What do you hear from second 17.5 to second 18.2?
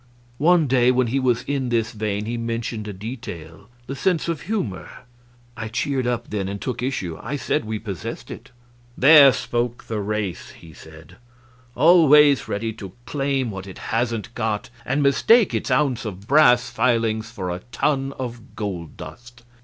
a ton